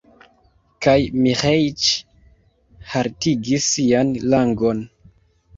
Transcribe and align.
Kaj 0.85 0.95
Miĥeiĉ 1.25 1.91
haltigis 2.95 3.69
sian 3.75 4.15
langon. 4.35 4.83